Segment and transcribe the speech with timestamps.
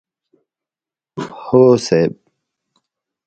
[1.19, 2.11] هو صيب!